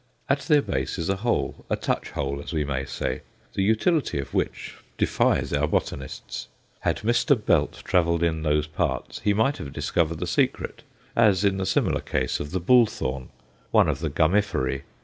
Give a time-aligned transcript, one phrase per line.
[0.27, 3.21] At their base is a hole a touch hole, as we may say,
[3.53, 6.47] the utility of which defies our botanists.
[6.79, 7.35] Had Mr.
[7.35, 10.81] Belt travelled in those parts, he might have discovered the secret,
[11.15, 13.29] as in the similar case of the Bullthorn,
[13.69, 14.81] one of the Gummiferæ.